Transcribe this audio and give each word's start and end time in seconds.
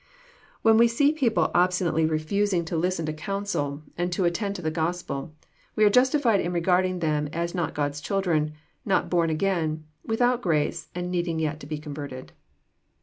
When 0.63 0.77
we 0.79 0.87
see 0.87 1.11
people 1.13 1.51
obstinately 1.53 2.07
refusing 2.07 2.65
to 2.65 2.75
listen 2.75 3.05
to 3.05 3.13
counsel, 3.13 3.83
and 3.99 4.11
to 4.13 4.25
attend 4.25 4.55
to 4.55 4.63
the 4.63 4.71
Gospel, 4.71 5.35
we 5.75 5.83
are 5.83 5.91
Justified 5.91 6.39
in 6.41 6.51
regarding 6.51 7.01
them 7.01 7.29
as 7.33 7.53
not 7.53 7.75
God's 7.75 8.01
children, 8.01 8.53
not 8.83 9.11
bom 9.11 9.29
again, 9.29 9.85
without 10.03 10.41
grace, 10.41 10.87
and 10.95 11.11
needing 11.11 11.37
yet 11.37 11.59
to 11.59 11.67
be 11.67 11.77
converted. 11.77 12.31